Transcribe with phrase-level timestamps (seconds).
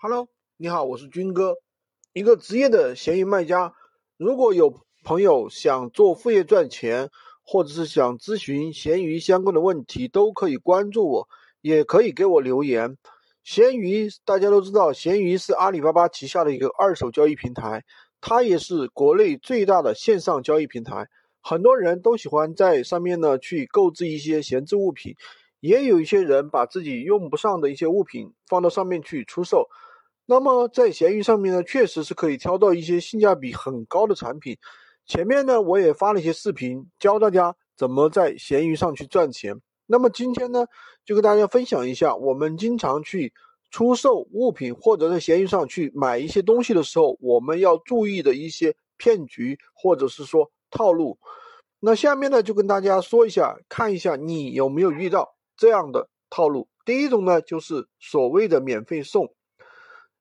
[0.00, 1.56] Hello，你好，我是军哥，
[2.12, 3.74] 一个职业的闲鱼卖家。
[4.16, 7.10] 如果有朋友想做副业赚钱，
[7.44, 11.28] 或者是想咨询闲鱼相关的问题，都可以关注我，
[11.60, 12.96] 也可以给我留言。
[13.42, 17.82] 闲鱼大家都知道，闲鱼是阿里巴巴旗下的一个二手交易平台，
[18.20, 21.08] 它也是国内最大的线上交易平台。
[21.40, 25.16] 很多人都喜欢在上面呢去购置一些闲置物品，
[25.60, 29.68] 也有一些人把自己用不上的一些物品放到上面去出售。
[30.26, 34.58] 那么在闲鱼上面呢，确实是可以挑到一些性价比很高的产品。
[35.06, 39.58] 前面呢，我也发了一些视频，教大家怎么在闲鱼上去赚钱。
[39.86, 40.66] 那么今天呢，
[41.06, 43.32] 就跟大家分享一下，我们经常去
[43.70, 51.18] 出售物品或者在闲鱼上去买一些东西的时候，我们要注意的一些骗局或者是说套路。
[51.80, 56.68] 那下面呢，就跟大家说一下，看一下你有没有遇到这样的套路。
[56.86, 59.34] 第一种呢，就是所谓的免费送。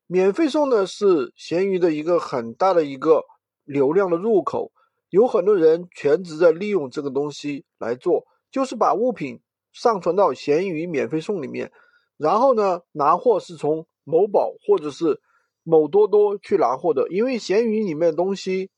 [0.06, 3.24] 免费送呢是闲鱼的一个很大的一个
[3.64, 4.72] 流量的入口，
[5.10, 9.42] 有很多人全职在利用这个东西来做，就是把物品
[9.74, 11.72] 上传到闲鱼免费送里面，
[12.16, 15.22] 然后呢拿货是从某宝或者是
[15.64, 18.70] 某多多去拿货的，因为闲鱼里面的东西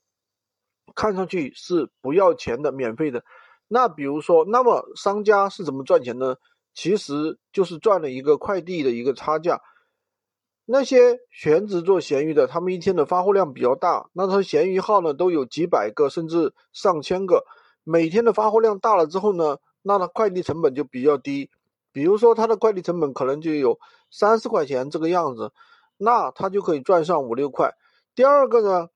[0.95, 3.23] 看上去是不要钱的，免费的。
[3.69, 6.35] 那比如说，那么商家是怎么赚钱呢？
[6.73, 9.61] 其实就是赚了一个快递的一个差价。
[10.65, 17.45] 那些全职做闲鱼的，他们一天的发货量比较大，那他闲鱼号呢都有几百个甚至上千个，
[17.83, 21.49] 每天的发货量大了之后呢，那他快递成本就比较低，
[21.91, 23.79] 比如说他的快递成本可能就有
[24.11, 25.51] 三四块钱这个样子，
[25.97, 27.73] 那他就可以赚上五六块。
[28.13, 28.89] 第二个呢，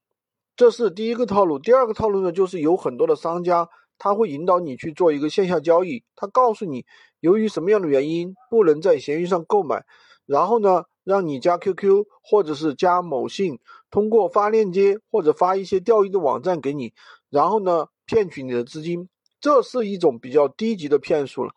[0.56, 3.68] 这是第一个套路，第二个套路呢就是有很多的商家
[4.04, 6.86] 他会引导你去做一个线下交易，他告诉你
[7.22, 9.86] 由于什么样的原因不能在闲鱼上购买，
[10.26, 10.84] 然后呢。
[11.06, 13.60] 让你加 QQ 或者是加某信，
[13.92, 16.94] 通过发链接或者发一些钓鱼的网站给你，
[17.30, 19.10] 然后呢骗取你的资金，
[19.42, 21.52] 这是一种比较低级的骗术了。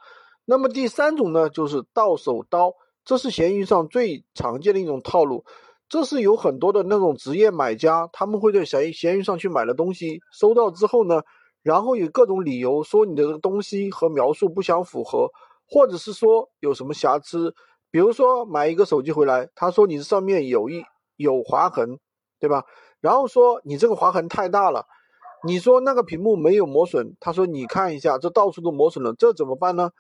[0.44, 2.74] 那么第三种呢，就是到手刀，
[3.04, 5.44] 这是闲鱼上最常见的一种套路。
[5.88, 11.22] 这是有很多的那种职业买家，他们会在闲闲鱼上去买了东西，收到之后呢，
[11.66, 15.28] 然后有各种理由说你的这个东西和描述不相符合，
[15.68, 17.56] 或者是说有什么瑕疵。
[17.90, 20.84] 比如说买一个手机回来，他说你这上面有一
[21.16, 21.98] 有划痕，
[22.38, 22.62] 对吧？
[23.00, 24.86] 然后说你这个划痕太大了，
[25.44, 29.90] 你说那个屏幕没有磨损，他说你看一下，这到处都磨损了，这怎么办呢？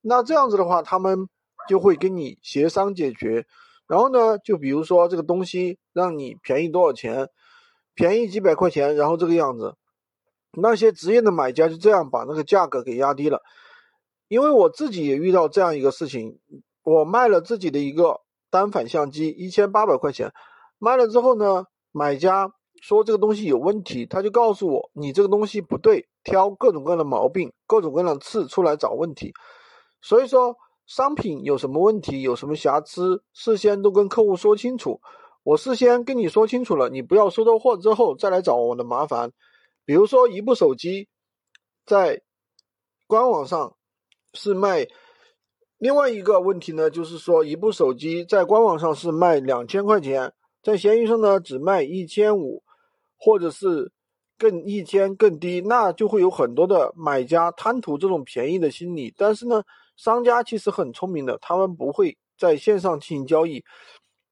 [0.00, 1.28] 那这样子的话，他们
[1.68, 3.44] 就会跟你协商解决。
[3.86, 7.28] 然后呢，就比如说这个东西让你便宜多少钱，
[7.92, 9.74] 便宜几百块钱，然后这个样子，
[10.52, 13.42] 那些职业的买家就这样把那个价格给压低了。
[14.28, 16.38] 因为我自己也遇到这样一个事情。
[16.84, 20.32] 我卖了自己的一个单反相机，一千八百块钱，
[20.78, 29.32] 卖了之后呢，买家说这个东西有问题，他就告诉我你这个东西不对，挑各种各样的毛病，各种各样的刺出来找问题。
[30.00, 35.00] 所以说商品有什么问题，有什么瑕疵，事先都跟客户说清楚。
[35.44, 39.30] 我事先跟你说清楚了，你不要收到货之后再来找我的麻烦。
[39.84, 41.08] 比如说一部手机，
[41.84, 42.22] 在
[43.06, 43.76] 官网上
[44.34, 44.86] 是卖。
[45.78, 50.32] 另外一个问题呢，就是说一部手机在官网上是卖两千块钱，
[50.62, 52.62] 在闲鱼上呢只卖一千五，
[53.18, 53.90] 或者是
[54.38, 59.12] 更一千更低，那就会有很多的买家贪图这种便宜的心理。
[59.16, 59.64] 但是呢，
[59.96, 63.64] 商家其实很聪明的，他们不会在线上进行交易，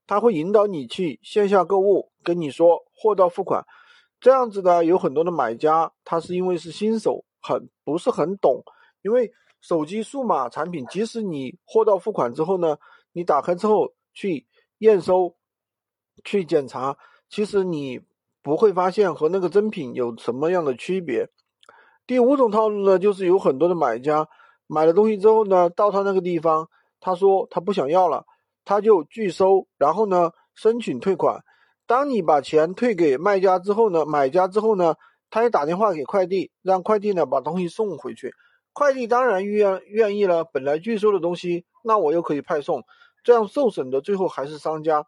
[0.07, 3.65] 他会引导你去线下购物，跟你说货到付款。
[4.21, 8.63] 这样子呢，有很多的买家他是因为是新手，很不是很懂，
[9.03, 9.33] 因为。
[9.63, 12.79] 手机数码产品，即使你货到付款之后呢，
[13.13, 14.47] 你打开之后去
[14.79, 15.37] 验收、
[16.25, 16.97] 去检查，
[17.29, 18.01] 其实你
[18.41, 21.29] 不会发现和那个真品有什么样的区别。
[22.07, 24.27] 第五种套路呢，就是有很多的买家
[24.67, 26.67] 买了东西之后呢，到他那个地方，
[26.99, 28.25] 他说他不想要了，
[28.65, 31.45] 他就拒收，然后呢申请退款。
[31.91, 34.95] 当你把钱退给卖家之后呢，买家之后呢，
[35.29, 38.33] 他也打电话给快递，让快递呢把东西送回去。
[38.73, 42.85] 快递当然愿愿意了，本来拒收的东西，那我又可以派送，
[43.25, 45.05] 这样受损的最后还是商家。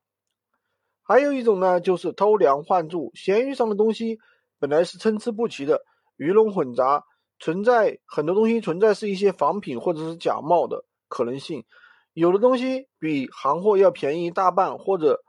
[1.05, 4.19] 还有一种呢，就是偷梁换柱，闲鱼上的东西
[4.58, 5.85] 本来是参差不齐的，
[6.17, 7.05] 鱼龙混杂，
[7.38, 11.64] 存在很多东西存在是一些仿品或者是假冒的可能性，
[12.12, 15.23] 有的东西比行货要便宜一大半，或者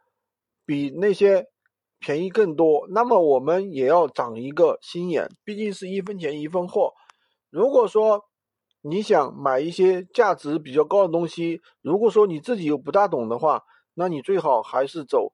[0.66, 1.48] 比那些
[2.00, 6.94] 便宜更多，那么我们也要长一个心眼，毕竟是一分钱一分货。
[7.50, 8.26] 如果说
[8.82, 13.64] 你想买一些价值比较高的东西，如果说你自己又不大懂的话，
[13.94, 15.32] 那你最好还是走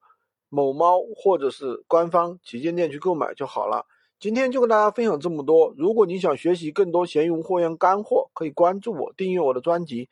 [0.50, 3.86] 某猫或者是官方旗舰店去购买就好了。
[4.20, 5.74] 今天就跟大家分享这么多。
[5.78, 10.10] 如果你想学习更多闲鱼货源干货，可以关注我，订阅我的专辑。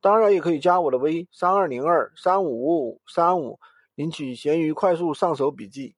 [0.00, 3.60] 当然也可以加我的微三二零二三五五五三五，
[4.00, 5.94] 领取闲鱼快速上手笔记。